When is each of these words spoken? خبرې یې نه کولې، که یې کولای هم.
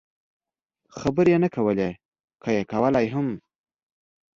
خبرې 0.99 1.31
یې 1.33 1.37
نه 1.43 1.49
کولې، 1.55 1.89
که 2.41 2.49
یې 2.55 2.63
کولای 2.71 3.07
هم. 3.13 3.27